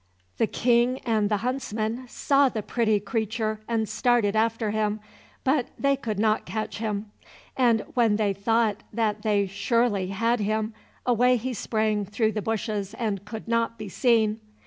[0.39, 4.99] The King and the huntsmen saw the pretty creature, and started after him,
[5.43, 7.11] but they could not catch him,
[7.55, 10.73] and when they thought that they surely had him,
[11.05, 14.41] away he sprang through the bushes and could not be seen.